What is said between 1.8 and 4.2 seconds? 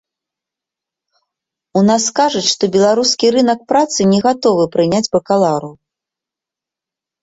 У нас кажуць, што беларускі рынак працы не